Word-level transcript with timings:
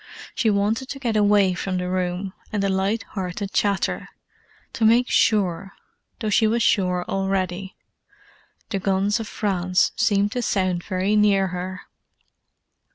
She 0.33 0.49
wanted 0.49 0.89
to 0.89 0.97
get 0.97 1.15
away 1.15 1.53
from 1.53 1.77
the 1.77 1.87
room, 1.87 2.33
and 2.51 2.63
the 2.63 2.69
light 2.69 3.03
hearted 3.09 3.53
chatter... 3.53 4.09
to 4.73 4.83
make 4.83 5.07
sure, 5.11 5.73
though 6.21 6.31
she 6.31 6.47
was 6.47 6.63
sure 6.63 7.05
already. 7.07 7.75
The 8.71 8.79
guns 8.79 9.19
of 9.19 9.27
France 9.27 9.91
seemed 9.95 10.31
to 10.31 10.41
sound 10.41 10.83
very 10.83 11.15
near 11.15 11.49
her. 11.49 11.81